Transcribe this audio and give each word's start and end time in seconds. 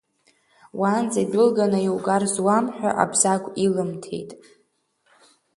Уаанӡа 0.79 1.19
идәылганы 1.23 1.79
иугар 1.87 2.23
зуам, 2.33 2.65
ҳәа 2.77 2.91
Абзагә 3.03 3.49
илымҭеит. 3.65 4.31